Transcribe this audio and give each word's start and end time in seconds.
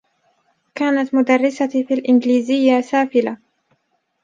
كانت 0.75 1.15
مدرّستي 1.15 1.83
في 1.83 1.93
الإنجليزيّة 1.93 2.81
سافلة. 2.81 3.37